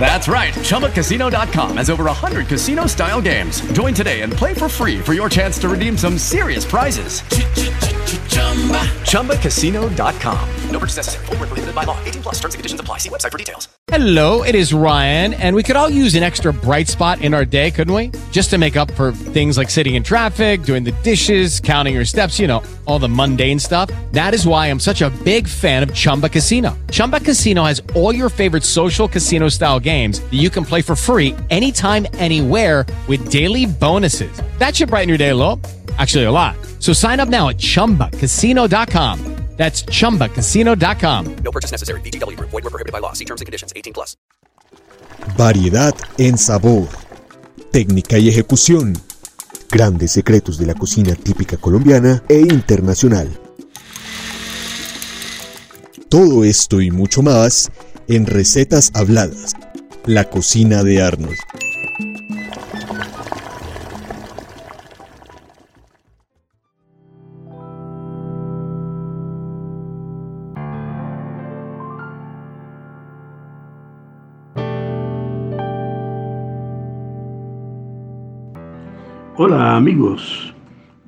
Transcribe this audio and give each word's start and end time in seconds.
That's 0.00 0.28
right. 0.28 0.54
ChumbaCasino.com 0.54 1.76
has 1.76 1.90
over 1.90 2.04
100 2.04 2.46
casino 2.46 2.86
style 2.86 3.20
games. 3.20 3.60
Join 3.72 3.92
today 3.92 4.22
and 4.22 4.32
play 4.32 4.54
for 4.54 4.68
free 4.68 4.98
for 4.98 5.12
your 5.12 5.28
chance 5.28 5.58
to 5.58 5.68
redeem 5.68 5.98
some 5.98 6.16
serious 6.16 6.64
prizes. 6.64 7.22
ChumbaCasino.com. 9.08 10.48
No 10.70 10.78
purchase 10.78 10.96
necessary. 10.96 11.26
Full 11.26 11.36
prohibited 11.36 11.74
by 11.74 11.84
law. 11.84 12.02
18 12.04 12.22
plus 12.22 12.36
terms 12.36 12.54
and 12.54 12.60
conditions 12.60 12.80
apply. 12.80 12.98
See 12.98 13.08
website 13.10 13.32
for 13.32 13.38
details. 13.38 13.68
Hello, 13.88 14.42
it 14.42 14.54
is 14.54 14.74
Ryan, 14.74 15.32
and 15.34 15.56
we 15.56 15.62
could 15.62 15.74
all 15.74 15.88
use 15.88 16.14
an 16.14 16.22
extra 16.22 16.52
bright 16.52 16.88
spot 16.88 17.22
in 17.22 17.32
our 17.32 17.46
day, 17.46 17.70
couldn't 17.70 17.94
we? 17.94 18.10
Just 18.32 18.50
to 18.50 18.58
make 18.58 18.76
up 18.76 18.90
for 18.92 19.12
things 19.12 19.56
like 19.56 19.70
sitting 19.70 19.94
in 19.94 20.02
traffic, 20.02 20.62
doing 20.62 20.84
the 20.84 20.92
dishes, 21.02 21.58
counting 21.58 21.94
your 21.94 22.04
steps, 22.04 22.38
you 22.38 22.46
know, 22.46 22.62
all 22.84 22.98
the 22.98 23.08
mundane 23.08 23.58
stuff. 23.58 23.90
That 24.12 24.34
is 24.34 24.46
why 24.46 24.66
I'm 24.66 24.80
such 24.80 25.00
a 25.00 25.08
big 25.24 25.48
fan 25.48 25.82
of 25.82 25.94
Chumba 25.94 26.28
Casino. 26.28 26.76
Chumba 26.90 27.20
Casino 27.20 27.64
has 27.64 27.82
all 27.94 28.14
your 28.14 28.28
favorite 28.28 28.62
social 28.64 29.08
casino 29.08 29.27
style 29.48 29.80
games 29.80 30.20
that 30.20 30.34
you 30.34 30.50
can 30.50 30.64
play 30.64 30.82
for 30.82 30.94
free 30.94 31.34
anytime, 31.48 32.06
anywhere 32.18 32.84
with 33.08 33.30
daily 33.30 33.64
bonuses. 33.64 34.30
That 34.58 34.76
should 34.76 34.90
brighten 34.90 35.08
your 35.08 35.18
day 35.18 35.30
a 35.30 35.34
little. 35.34 35.58
Actually, 35.98 36.24
a 36.24 36.30
lot. 36.30 36.56
So 36.78 36.92
sign 36.92 37.20
up 37.20 37.28
now 37.28 37.48
at 37.48 37.56
chumbacasino.com. 37.56 39.38
That's 39.58 39.82
chumbacasino.com. 39.82 41.36
No 41.42 41.50
purchase 41.50 41.72
necessary. 41.72 42.00
VGW 42.02 42.36
Group. 42.36 42.50
Void 42.50 42.62
were 42.64 42.70
prohibited 42.70 42.92
by 42.92 43.00
law. 43.00 43.12
See 43.12 43.24
terms 43.24 43.40
and 43.40 43.46
conditions. 43.46 43.72
18 43.74 43.92
plus. 43.92 44.16
Variedad 45.36 45.94
en 46.16 46.38
sabor, 46.38 46.88
técnica 47.72 48.18
y 48.18 48.28
ejecución, 48.28 48.96
grandes 49.68 50.12
secretos 50.12 50.58
de 50.58 50.66
la 50.66 50.74
cocina 50.74 51.16
típica 51.16 51.56
colombiana 51.56 52.22
e 52.28 52.38
internacional. 52.38 53.28
Todo 56.08 56.44
esto 56.44 56.80
y 56.80 56.92
mucho 56.92 57.22
más 57.22 57.70
en 58.08 58.24
Recetas 58.24 58.90
Habladas, 58.94 59.54
la 60.06 60.24
cocina 60.24 60.82
de 60.82 61.02
Arnold. 61.02 61.36
Hola 79.36 79.76
amigos, 79.76 80.54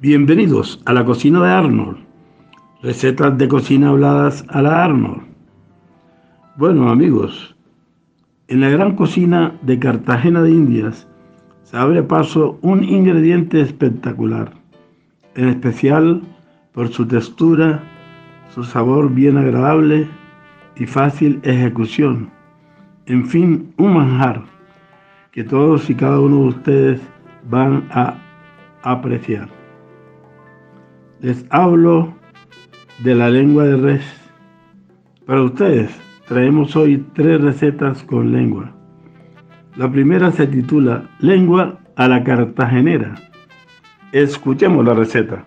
bienvenidos 0.00 0.82
a 0.84 0.92
la 0.92 1.04
cocina 1.04 1.42
de 1.42 1.50
Arnold. 1.50 1.96
Recetas 2.82 3.38
de 3.38 3.48
cocina 3.48 3.88
habladas 3.88 4.44
a 4.50 4.60
la 4.60 4.84
Arnold. 4.84 5.29
Bueno 6.60 6.90
amigos, 6.90 7.56
en 8.48 8.60
la 8.60 8.68
gran 8.68 8.94
cocina 8.94 9.58
de 9.62 9.78
Cartagena 9.78 10.42
de 10.42 10.50
Indias 10.50 11.08
se 11.62 11.74
abre 11.74 12.02
paso 12.02 12.58
un 12.60 12.84
ingrediente 12.84 13.62
espectacular, 13.62 14.52
en 15.36 15.48
especial 15.48 16.20
por 16.72 16.88
su 16.88 17.06
textura, 17.06 17.82
su 18.54 18.62
sabor 18.62 19.10
bien 19.10 19.38
agradable 19.38 20.06
y 20.76 20.84
fácil 20.84 21.40
ejecución. 21.44 22.28
En 23.06 23.24
fin, 23.24 23.72
un 23.78 23.94
manjar 23.94 24.42
que 25.32 25.44
todos 25.44 25.88
y 25.88 25.94
cada 25.94 26.20
uno 26.20 26.42
de 26.42 26.48
ustedes 26.48 27.00
van 27.48 27.88
a 27.90 28.18
apreciar. 28.82 29.48
Les 31.20 31.42
hablo 31.48 32.12
de 33.02 33.14
la 33.14 33.30
lengua 33.30 33.64
de 33.64 33.76
res. 33.78 34.04
Para 35.24 35.42
ustedes 35.42 36.09
traemos 36.30 36.76
hoy 36.76 37.04
tres 37.12 37.40
recetas 37.40 38.04
con 38.04 38.30
lengua. 38.30 38.72
La 39.74 39.90
primera 39.90 40.30
se 40.30 40.46
titula 40.46 41.10
Lengua 41.18 41.80
a 41.96 42.06
la 42.06 42.22
cartagenera. 42.22 43.16
Escuchemos 44.12 44.84
la 44.84 44.94
receta. 44.94 45.44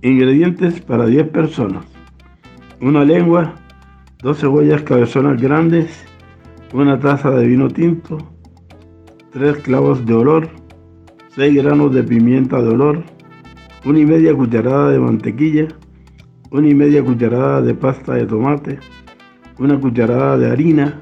Ingredientes 0.00 0.80
para 0.80 1.04
10 1.04 1.28
personas. 1.28 1.84
Una 2.80 3.04
lengua, 3.04 3.52
dos 4.22 4.38
cebollas 4.38 4.80
cabezonas 4.80 5.38
grandes, 5.38 6.06
una 6.72 6.98
taza 6.98 7.32
de 7.32 7.46
vino 7.46 7.68
tinto, 7.68 8.16
3 9.32 9.58
clavos 9.58 10.06
de 10.06 10.14
olor, 10.14 10.48
6 11.34 11.62
granos 11.62 11.94
de 11.94 12.02
pimienta 12.02 12.62
de 12.62 12.68
olor, 12.70 13.02
una 13.84 13.98
y 13.98 14.06
media 14.06 14.34
cucharada 14.34 14.90
de 14.90 14.98
mantequilla, 14.98 15.68
una 16.52 16.68
y 16.68 16.74
media 16.74 17.02
cucharada 17.02 17.62
de 17.62 17.74
pasta 17.74 18.12
de 18.12 18.26
tomate, 18.26 18.78
una 19.58 19.80
cucharada 19.80 20.36
de 20.36 20.50
harina, 20.50 21.00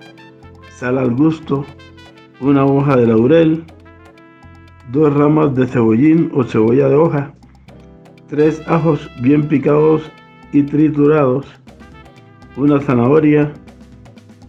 sal 0.70 0.96
al 0.96 1.12
gusto, 1.12 1.66
una 2.40 2.64
hoja 2.64 2.96
de 2.96 3.08
laurel, 3.08 3.64
dos 4.92 5.12
ramas 5.12 5.52
de 5.56 5.66
cebollín 5.66 6.30
o 6.34 6.44
cebolla 6.44 6.88
de 6.88 6.94
hoja, 6.94 7.34
tres 8.28 8.62
ajos 8.68 9.10
bien 9.22 9.48
picados 9.48 10.08
y 10.52 10.62
triturados, 10.62 11.46
una 12.56 12.80
zanahoria, 12.80 13.52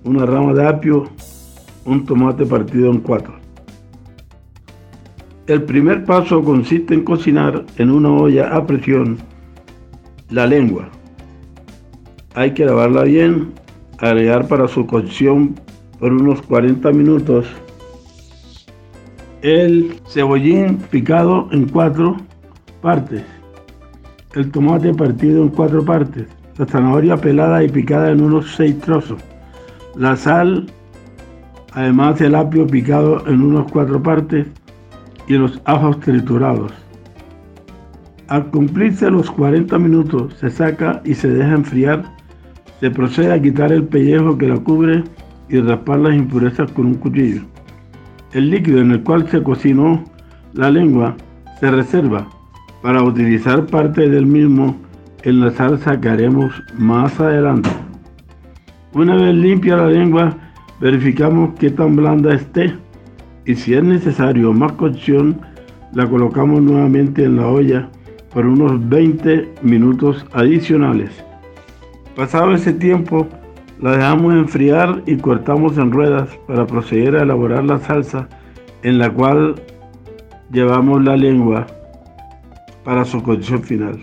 una 0.03 0.27
rama 0.27 0.53
de 0.53 0.67
apio, 0.67 1.09
un 1.85 2.05
tomate 2.05 2.45
partido 2.45 2.91
en 2.91 2.99
cuatro. 2.99 3.33
El 5.47 5.63
primer 5.63 6.05
paso 6.05 6.43
consiste 6.43 6.93
en 6.93 7.03
cocinar 7.03 7.65
en 7.77 7.89
una 7.89 8.11
olla 8.11 8.55
a 8.55 8.67
presión 8.67 9.17
la 10.31 10.47
lengua. 10.47 10.89
Hay 12.33 12.53
que 12.53 12.65
lavarla 12.65 13.03
bien, 13.03 13.53
agregar 13.99 14.47
para 14.47 14.67
su 14.67 14.87
cocción 14.87 15.55
por 15.99 16.11
unos 16.11 16.41
40 16.41 16.91
minutos 16.91 17.45
el 19.41 19.99
cebollín 20.07 20.77
picado 20.91 21.47
en 21.51 21.67
cuatro 21.67 22.17
partes, 22.81 23.23
el 24.35 24.51
tomate 24.51 24.93
partido 24.93 25.41
en 25.41 25.49
cuatro 25.49 25.83
partes, 25.83 26.27
la 26.57 26.65
zanahoria 26.67 27.17
pelada 27.17 27.63
y 27.63 27.69
picada 27.69 28.11
en 28.11 28.21
unos 28.21 28.53
seis 28.55 28.79
trozos, 28.81 29.19
la 29.95 30.15
sal, 30.15 30.67
además 31.73 32.21
el 32.21 32.35
apio 32.35 32.67
picado 32.67 33.27
en 33.27 33.41
unos 33.41 33.71
cuatro 33.71 34.01
partes, 34.01 34.45
y 35.27 35.33
los 35.33 35.59
ajos 35.65 35.99
triturados. 36.01 36.71
Al 38.31 38.45
cumplirse 38.45 39.11
los 39.11 39.29
40 39.29 39.77
minutos 39.77 40.35
se 40.35 40.49
saca 40.49 41.01
y 41.03 41.15
se 41.15 41.27
deja 41.27 41.51
enfriar. 41.51 42.05
Se 42.79 42.89
procede 42.89 43.33
a 43.33 43.41
quitar 43.41 43.73
el 43.73 43.83
pellejo 43.83 44.37
que 44.37 44.47
la 44.47 44.55
cubre 44.55 45.03
y 45.49 45.59
raspar 45.59 45.99
las 45.99 46.15
impurezas 46.15 46.71
con 46.71 46.85
un 46.85 46.93
cuchillo. 46.93 47.41
El 48.31 48.49
líquido 48.49 48.79
en 48.79 48.91
el 48.91 49.03
cual 49.03 49.29
se 49.29 49.43
cocinó 49.43 50.05
la 50.53 50.71
lengua 50.71 51.17
se 51.59 51.71
reserva 51.71 52.25
para 52.81 53.03
utilizar 53.03 53.65
parte 53.65 54.07
del 54.07 54.25
mismo 54.25 54.77
en 55.23 55.41
la 55.41 55.51
salsa 55.51 55.99
que 55.99 56.07
haremos 56.07 56.53
más 56.77 57.19
adelante. 57.19 57.69
Una 58.93 59.17
vez 59.17 59.35
limpia 59.35 59.75
la 59.75 59.87
lengua, 59.87 60.37
verificamos 60.79 61.49
qué 61.59 61.69
tan 61.69 61.97
blanda 61.97 62.33
esté 62.33 62.73
y 63.45 63.55
si 63.55 63.73
es 63.73 63.83
necesario 63.83 64.53
más 64.53 64.71
cocción, 64.71 65.41
la 65.91 66.07
colocamos 66.07 66.61
nuevamente 66.61 67.25
en 67.25 67.35
la 67.35 67.47
olla 67.47 67.89
por 68.33 68.45
unos 68.45 68.87
20 68.89 69.53
minutos 69.61 70.25
adicionales. 70.33 71.11
Pasado 72.15 72.53
ese 72.53 72.73
tiempo, 72.73 73.27
la 73.79 73.97
dejamos 73.97 74.33
enfriar 74.33 75.01
y 75.05 75.17
cortamos 75.17 75.77
en 75.77 75.91
ruedas 75.91 76.29
para 76.47 76.67
proceder 76.67 77.15
a 77.15 77.23
elaborar 77.23 77.63
la 77.63 77.79
salsa 77.79 78.27
en 78.83 78.99
la 78.99 79.09
cual 79.09 79.55
llevamos 80.51 81.03
la 81.03 81.17
lengua 81.17 81.67
para 82.83 83.05
su 83.05 83.21
cocción 83.23 83.63
final. 83.63 83.99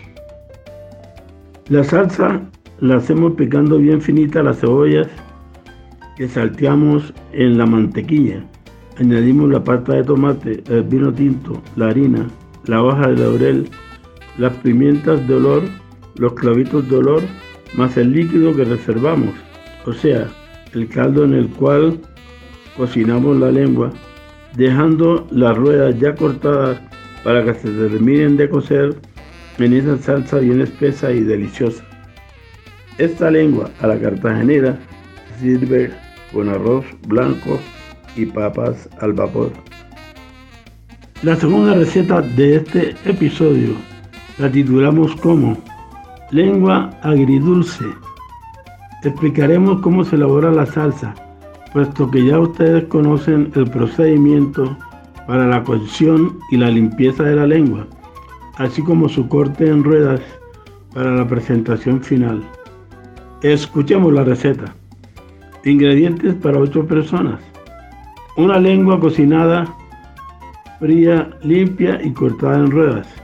La 1.69 1.83
salsa 1.83 2.41
la 2.79 2.97
hacemos 2.97 3.33
picando 3.33 3.77
bien 3.77 4.01
finita 4.01 4.41
las 4.41 4.59
cebollas 4.59 5.07
que 6.17 6.27
salteamos 6.27 7.13
en 7.31 7.57
la 7.57 7.65
mantequilla 7.65 8.43
Añadimos 8.99 9.49
la 9.49 9.63
pasta 9.63 9.93
de 9.93 10.03
tomate, 10.03 10.61
el 10.67 10.83
vino 10.83 11.13
tinto, 11.13 11.61
la 11.77 11.87
harina, 11.87 12.27
la 12.65 12.83
hoja 12.83 13.07
de 13.07 13.15
laurel, 13.15 13.69
las 14.39 14.53
pimientas 14.57 15.27
de 15.27 15.35
olor, 15.35 15.63
los 16.15 16.33
clavitos 16.33 16.89
de 16.89 16.95
olor, 16.95 17.21
más 17.75 17.97
el 17.97 18.13
líquido 18.13 18.55
que 18.55 18.63
reservamos, 18.63 19.35
o 19.85 19.93
sea, 19.93 20.27
el 20.73 20.87
caldo 20.87 21.25
en 21.25 21.33
el 21.33 21.49
cual 21.49 21.99
cocinamos 22.77 23.37
la 23.37 23.51
lengua, 23.51 23.91
dejando 24.55 25.27
las 25.29 25.57
ruedas 25.57 25.99
ya 25.99 26.15
cortadas 26.15 26.79
para 27.23 27.43
que 27.43 27.53
se 27.53 27.69
terminen 27.69 28.37
de 28.37 28.49
cocer 28.49 28.95
en 29.57 29.73
esa 29.73 29.97
salsa 29.97 30.39
bien 30.39 30.61
espesa 30.61 31.11
y 31.11 31.19
deliciosa. 31.19 31.83
Esta 32.97 33.29
lengua 33.29 33.69
a 33.81 33.87
la 33.87 33.99
cartagenera 33.99 34.79
sirve 35.39 35.91
con 36.31 36.47
arroz 36.47 36.85
blanco 37.07 37.59
y 38.15 38.25
papas 38.25 38.89
al 39.01 39.13
vapor. 39.13 39.51
La 41.23 41.35
segunda 41.35 41.73
receta 41.73 42.21
de 42.21 42.55
este 42.55 42.95
episodio 43.03 43.88
la 44.39 44.49
titulamos 44.49 45.15
como 45.17 45.57
Lengua 46.31 46.91
agridulce. 47.03 47.85
Explicaremos 49.03 49.81
cómo 49.81 50.03
se 50.03 50.15
elabora 50.15 50.51
la 50.51 50.65
salsa, 50.65 51.13
puesto 51.73 52.09
que 52.09 52.25
ya 52.25 52.39
ustedes 52.39 52.85
conocen 52.85 53.51
el 53.55 53.69
procedimiento 53.69 54.77
para 55.27 55.47
la 55.47 55.63
cocción 55.63 56.37
y 56.51 56.57
la 56.57 56.69
limpieza 56.69 57.23
de 57.23 57.35
la 57.35 57.47
lengua, 57.47 57.85
así 58.57 58.81
como 58.81 59.09
su 59.09 59.27
corte 59.27 59.67
en 59.67 59.83
ruedas 59.83 60.21
para 60.93 61.15
la 61.15 61.27
presentación 61.27 62.01
final. 62.01 62.41
Escuchemos 63.41 64.13
la 64.13 64.23
receta. 64.23 64.73
Ingredientes 65.65 66.35
para 66.35 66.59
8 66.59 66.85
personas. 66.85 67.39
Una 68.37 68.57
lengua 68.57 68.99
cocinada 68.99 69.65
fría, 70.79 71.29
limpia 71.43 71.99
y 72.03 72.11
cortada 72.11 72.57
en 72.57 72.71
ruedas. 72.71 73.18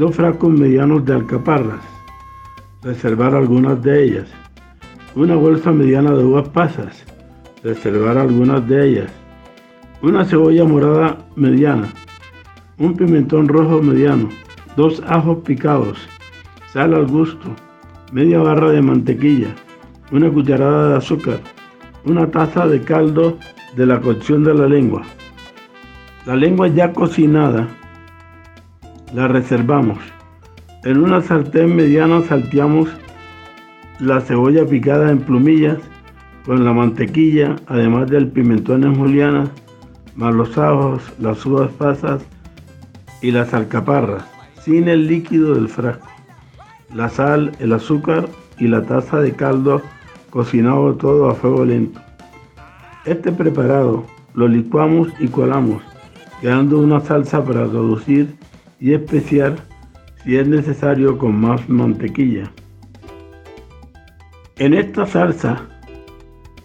Dos 0.00 0.16
frascos 0.16 0.50
medianos 0.50 1.04
de 1.04 1.12
alcaparras. 1.12 1.82
Reservar 2.82 3.34
algunas 3.34 3.82
de 3.82 4.02
ellas. 4.02 4.30
Una 5.14 5.34
bolsa 5.34 5.72
mediana 5.72 6.12
de 6.12 6.24
uvas 6.24 6.48
pasas. 6.48 7.04
Reservar 7.62 8.16
algunas 8.16 8.66
de 8.66 8.88
ellas. 8.88 9.12
Una 10.00 10.24
cebolla 10.24 10.64
morada 10.64 11.18
mediana. 11.36 11.86
Un 12.78 12.96
pimentón 12.96 13.46
rojo 13.46 13.82
mediano. 13.82 14.30
Dos 14.74 15.02
ajos 15.06 15.40
picados. 15.44 15.98
Sal 16.72 16.94
al 16.94 17.06
gusto. 17.06 17.54
Media 18.10 18.38
barra 18.38 18.70
de 18.70 18.80
mantequilla. 18.80 19.48
Una 20.12 20.30
cucharada 20.30 20.92
de 20.92 20.96
azúcar. 20.96 21.40
Una 22.06 22.26
taza 22.30 22.66
de 22.66 22.80
caldo 22.80 23.36
de 23.76 23.84
la 23.84 24.00
cocción 24.00 24.44
de 24.44 24.54
la 24.54 24.66
lengua. 24.66 25.02
La 26.24 26.36
lengua 26.36 26.68
ya 26.68 26.90
cocinada 26.90 27.68
la 29.12 29.28
reservamos. 29.28 29.98
En 30.84 31.02
una 31.02 31.20
sartén 31.20 31.74
mediana 31.74 32.22
salteamos 32.22 32.88
la 33.98 34.20
cebolla 34.20 34.64
picada 34.64 35.10
en 35.10 35.18
plumillas 35.18 35.78
con 36.46 36.64
la 36.64 36.72
mantequilla, 36.72 37.56
además 37.66 38.08
del 38.08 38.28
pimentón 38.28 38.84
en 38.84 38.96
juliana, 38.96 39.50
más 40.14 40.34
los 40.34 40.56
ajos, 40.56 41.02
las 41.18 41.44
uvas 41.44 41.70
pasas 41.72 42.22
y 43.20 43.30
las 43.30 43.52
alcaparras, 43.52 44.24
sin 44.62 44.88
el 44.88 45.06
líquido 45.06 45.54
del 45.54 45.68
frasco, 45.68 46.08
la 46.94 47.08
sal, 47.08 47.52
el 47.58 47.72
azúcar 47.72 48.28
y 48.58 48.68
la 48.68 48.82
taza 48.82 49.20
de 49.20 49.32
caldo 49.32 49.82
cocinado 50.30 50.94
todo 50.94 51.28
a 51.28 51.34
fuego 51.34 51.64
lento. 51.64 52.00
Este 53.04 53.32
preparado 53.32 54.06
lo 54.34 54.48
licuamos 54.48 55.08
y 55.18 55.28
colamos 55.28 55.82
quedando 56.40 56.78
una 56.78 57.00
salsa 57.00 57.44
para 57.44 57.64
reducir 57.64 58.34
y 58.80 58.94
especiar 58.94 59.56
si 60.24 60.36
es 60.36 60.48
necesario 60.48 61.16
con 61.18 61.40
más 61.40 61.68
mantequilla. 61.68 62.50
En 64.56 64.74
esta 64.74 65.06
salsa 65.06 65.62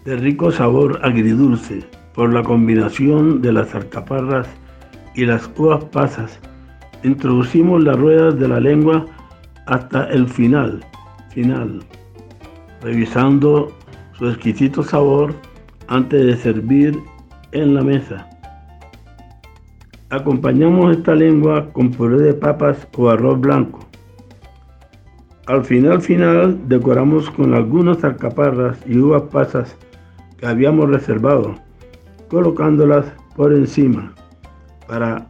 de 0.04 0.16
rico 0.16 0.50
sabor 0.50 1.00
agridulce 1.02 1.84
por 2.14 2.32
la 2.32 2.42
combinación 2.42 3.42
de 3.42 3.52
las 3.52 3.74
alcaparras 3.74 4.46
y 5.14 5.24
las 5.24 5.50
uvas 5.56 5.84
pasas, 5.86 6.38
introducimos 7.02 7.82
las 7.82 7.98
ruedas 7.98 8.38
de 8.38 8.48
la 8.48 8.60
lengua 8.60 9.06
hasta 9.66 10.04
el 10.10 10.28
final, 10.28 10.84
final, 11.30 11.80
revisando 12.82 13.72
su 14.12 14.28
exquisito 14.28 14.82
sabor 14.82 15.34
antes 15.88 16.24
de 16.24 16.36
servir 16.36 16.98
en 17.52 17.74
la 17.74 17.82
mesa. 17.82 18.28
Acompañamos 20.10 20.96
esta 20.96 21.16
lengua 21.16 21.72
con 21.72 21.90
puré 21.90 22.18
de 22.18 22.32
papas 22.32 22.86
o 22.96 23.08
arroz 23.08 23.40
blanco. 23.40 23.80
Al 25.46 25.64
final 25.64 26.00
final 26.00 26.68
decoramos 26.68 27.28
con 27.30 27.54
algunas 27.54 28.04
alcaparras 28.04 28.78
y 28.86 28.98
uvas 28.98 29.22
pasas 29.32 29.76
que 30.36 30.46
habíamos 30.46 30.90
reservado, 30.90 31.56
colocándolas 32.28 33.06
por 33.34 33.52
encima 33.52 34.14
para 34.86 35.28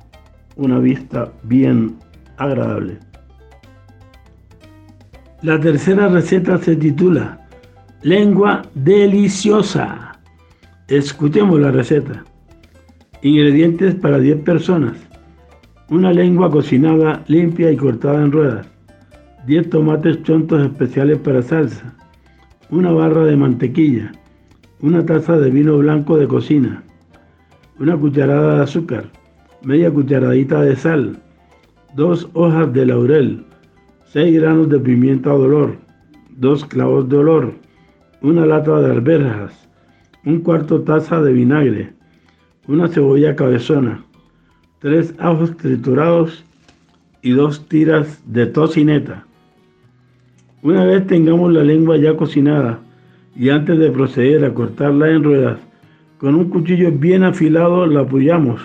una 0.56 0.78
vista 0.78 1.32
bien 1.42 1.96
agradable. 2.36 2.98
La 5.40 5.58
tercera 5.58 6.08
receta 6.08 6.58
se 6.58 6.76
titula 6.76 7.46
Lengua 8.02 8.62
deliciosa. 8.74 10.18
Escuchemos 10.88 11.60
la 11.60 11.70
receta. 11.70 12.24
Ingredientes 13.22 13.94
para 13.94 14.18
10 14.18 14.42
personas. 14.42 14.94
Una 15.88 16.12
lengua 16.12 16.50
cocinada, 16.50 17.24
limpia 17.28 17.72
y 17.72 17.76
cortada 17.76 18.22
en 18.22 18.30
ruedas. 18.30 18.68
10 19.46 19.70
tomates 19.70 20.22
chontos 20.22 20.62
especiales 20.62 21.18
para 21.20 21.40
salsa. 21.40 21.94
Una 22.68 22.92
barra 22.92 23.24
de 23.24 23.36
mantequilla. 23.36 24.12
Una 24.82 25.06
taza 25.06 25.38
de 25.38 25.50
vino 25.50 25.78
blanco 25.78 26.18
de 26.18 26.28
cocina. 26.28 26.84
Una 27.78 27.96
cucharada 27.96 28.56
de 28.56 28.62
azúcar. 28.64 29.06
Media 29.62 29.90
cucharadita 29.90 30.60
de 30.60 30.76
sal. 30.76 31.16
Dos 31.94 32.28
hojas 32.34 32.70
de 32.74 32.84
laurel. 32.84 33.46
6 34.12 34.40
granos 34.40 34.68
de 34.68 34.78
pimienta 34.78 35.30
dolor. 35.30 35.78
Dos 36.36 36.66
clavos 36.66 37.08
de 37.08 37.16
olor. 37.16 37.54
Una 38.20 38.44
lata 38.44 38.78
de 38.78 38.90
alberjas. 38.90 39.68
Un 40.26 40.40
cuarto 40.40 40.82
taza 40.82 41.22
de 41.22 41.32
vinagre 41.32 41.95
una 42.68 42.88
cebolla 42.88 43.36
cabezona, 43.36 44.02
tres 44.80 45.14
ajos 45.18 45.56
triturados 45.56 46.44
y 47.22 47.30
dos 47.30 47.68
tiras 47.68 48.20
de 48.26 48.46
tocineta. 48.46 49.24
Una 50.62 50.84
vez 50.84 51.06
tengamos 51.06 51.52
la 51.52 51.62
lengua 51.62 51.96
ya 51.96 52.16
cocinada 52.16 52.80
y 53.36 53.50
antes 53.50 53.78
de 53.78 53.90
proceder 53.90 54.44
a 54.44 54.52
cortarla 54.52 55.10
en 55.10 55.22
ruedas, 55.22 55.58
con 56.18 56.34
un 56.34 56.48
cuchillo 56.48 56.90
bien 56.90 57.22
afilado 57.22 57.86
la 57.86 58.00
apoyamos, 58.00 58.60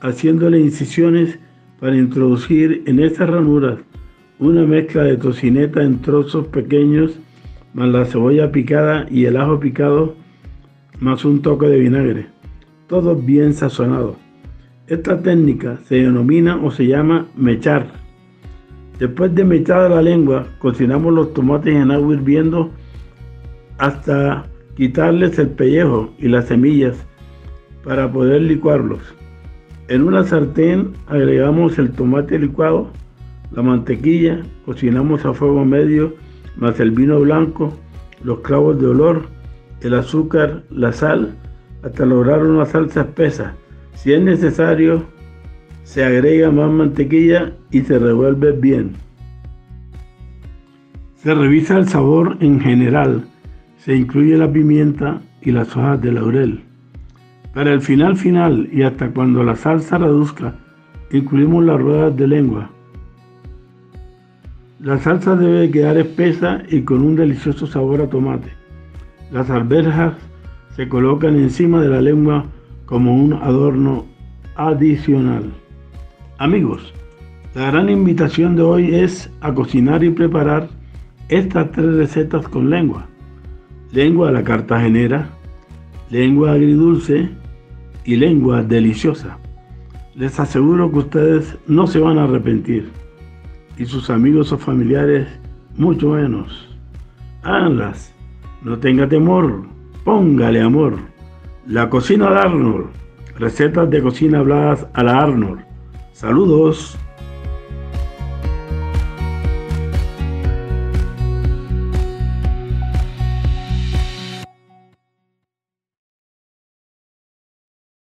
haciéndole 0.00 0.60
incisiones 0.60 1.36
para 1.80 1.96
introducir 1.96 2.84
en 2.86 3.00
estas 3.00 3.28
ranuras 3.28 3.78
una 4.38 4.62
mezcla 4.62 5.02
de 5.02 5.16
tocineta 5.16 5.82
en 5.82 6.00
trozos 6.00 6.46
pequeños, 6.48 7.18
más 7.74 7.88
la 7.88 8.04
cebolla 8.04 8.52
picada 8.52 9.06
y 9.10 9.24
el 9.24 9.36
ajo 9.36 9.58
picado, 9.58 10.14
más 11.00 11.24
un 11.24 11.42
toque 11.42 11.66
de 11.66 11.80
vinagre 11.80 12.35
todo 12.86 13.16
bien 13.16 13.52
sazonado. 13.52 14.16
Esta 14.86 15.20
técnica 15.20 15.78
se 15.84 15.96
denomina 15.96 16.56
o 16.56 16.70
se 16.70 16.86
llama 16.86 17.26
mechar. 17.36 17.88
Después 18.98 19.34
de 19.34 19.44
mechar 19.44 19.90
la 19.90 20.00
lengua, 20.00 20.46
cocinamos 20.58 21.12
los 21.12 21.34
tomates 21.34 21.74
en 21.74 21.90
agua 21.90 22.14
hirviendo 22.14 22.70
hasta 23.78 24.46
quitarles 24.76 25.38
el 25.38 25.48
pellejo 25.48 26.14
y 26.18 26.28
las 26.28 26.46
semillas 26.46 26.96
para 27.84 28.10
poder 28.10 28.42
licuarlos. 28.42 29.00
En 29.88 30.02
una 30.02 30.24
sartén 30.24 30.92
agregamos 31.06 31.78
el 31.78 31.90
tomate 31.92 32.38
licuado, 32.38 32.90
la 33.52 33.62
mantequilla, 33.62 34.42
cocinamos 34.64 35.24
a 35.24 35.34
fuego 35.34 35.64
medio, 35.64 36.14
más 36.56 36.80
el 36.80 36.90
vino 36.90 37.20
blanco, 37.20 37.72
los 38.22 38.40
clavos 38.40 38.80
de 38.80 38.86
olor, 38.86 39.26
el 39.82 39.94
azúcar, 39.94 40.62
la 40.70 40.92
sal 40.92 41.36
hasta 41.82 42.06
lograr 42.06 42.44
una 42.44 42.66
salsa 42.66 43.02
espesa. 43.02 43.54
Si 43.94 44.12
es 44.12 44.22
necesario, 44.22 45.04
se 45.84 46.04
agrega 46.04 46.50
más 46.50 46.70
mantequilla 46.70 47.52
y 47.70 47.80
se 47.82 47.98
revuelve 47.98 48.52
bien. 48.52 48.92
Se 51.14 51.34
revisa 51.34 51.78
el 51.78 51.88
sabor 51.88 52.36
en 52.40 52.60
general. 52.60 53.24
Se 53.78 53.94
incluye 53.94 54.36
la 54.36 54.52
pimienta 54.52 55.20
y 55.42 55.52
las 55.52 55.76
hojas 55.76 56.00
de 56.02 56.12
laurel. 56.12 56.62
Para 57.54 57.72
el 57.72 57.80
final 57.80 58.16
final 58.16 58.68
y 58.72 58.82
hasta 58.82 59.10
cuando 59.10 59.42
la 59.42 59.56
salsa 59.56 59.96
reduzca, 59.96 60.54
incluimos 61.10 61.64
las 61.64 61.80
ruedas 61.80 62.16
de 62.16 62.28
lengua. 62.28 62.70
La 64.80 64.98
salsa 64.98 65.36
debe 65.36 65.70
quedar 65.70 65.96
espesa 65.96 66.62
y 66.68 66.82
con 66.82 67.00
un 67.02 67.16
delicioso 67.16 67.66
sabor 67.66 68.02
a 68.02 68.10
tomate. 68.10 68.50
Las 69.32 69.48
alberjas 69.50 70.14
se 70.76 70.88
colocan 70.90 71.36
encima 71.36 71.80
de 71.80 71.88
la 71.88 72.02
lengua 72.02 72.44
como 72.84 73.16
un 73.16 73.32
adorno 73.32 74.04
adicional. 74.56 75.50
Amigos, 76.36 76.92
la 77.54 77.70
gran 77.70 77.88
invitación 77.88 78.56
de 78.56 78.62
hoy 78.62 78.94
es 78.94 79.30
a 79.40 79.54
cocinar 79.54 80.04
y 80.04 80.10
preparar 80.10 80.68
estas 81.30 81.72
tres 81.72 81.94
recetas 81.94 82.46
con 82.48 82.68
lengua. 82.68 83.06
Lengua 83.90 84.28
a 84.28 84.32
la 84.32 84.44
cartagenera, 84.44 85.30
lengua 86.10 86.52
agridulce 86.52 87.30
y 88.04 88.16
lengua 88.16 88.62
deliciosa. 88.62 89.38
Les 90.14 90.38
aseguro 90.38 90.92
que 90.92 90.98
ustedes 90.98 91.56
no 91.66 91.86
se 91.86 92.00
van 92.00 92.18
a 92.18 92.24
arrepentir 92.24 92.90
y 93.78 93.86
sus 93.86 94.10
amigos 94.10 94.52
o 94.52 94.58
familiares 94.58 95.26
mucho 95.78 96.10
menos. 96.10 96.68
Háganlas, 97.42 98.14
no 98.62 98.78
tenga 98.78 99.08
temor 99.08 99.75
Póngale 100.06 100.62
amor. 100.62 100.98
La 101.66 101.90
cocina 101.90 102.30
de 102.30 102.38
Arnold. 102.38 102.86
Recetas 103.40 103.90
de 103.90 104.00
cocina 104.00 104.38
habladas 104.38 104.86
a 104.94 105.02
la 105.02 105.18
Arnold. 105.18 105.64
Saludos. 106.12 106.96